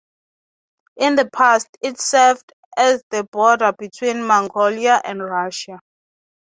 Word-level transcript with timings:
In 0.97 1.13
the 1.15 1.29
past, 1.29 1.67
it 1.79 1.99
served 2.01 2.53
as 2.75 3.03
the 3.11 3.23
border 3.23 3.71
between 3.71 4.25
Mongolia 4.25 4.99
and 5.05 5.21
Russia. 5.23 5.79